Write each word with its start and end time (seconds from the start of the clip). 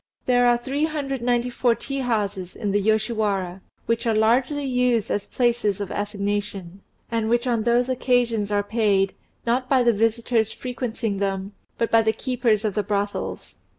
There 0.25 0.47
are 0.47 0.57
394 0.57 1.75
tea 1.75 1.99
houses 1.99 2.55
in 2.55 2.71
the 2.71 2.81
Yoshiwara, 2.81 3.61
which 3.85 4.07
are 4.07 4.15
largely 4.15 4.63
used 4.65 5.11
as 5.11 5.27
places 5.27 5.79
of 5.79 5.91
assignation, 5.91 6.81
and 7.11 7.29
which 7.29 7.45
on 7.45 7.61
those 7.61 7.87
occasions 7.87 8.51
are 8.51 8.63
paid, 8.63 9.13
not 9.45 9.69
by 9.69 9.83
the 9.83 9.93
visitors 9.93 10.51
frequenting 10.51 11.17
them, 11.17 11.51
but 11.77 11.91
by 11.91 12.01
the 12.01 12.13
keepers 12.13 12.65
of 12.65 12.73
the 12.73 12.81
brothels. 12.81 13.53